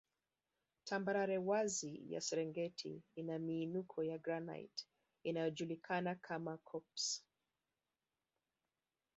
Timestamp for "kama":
6.15-6.57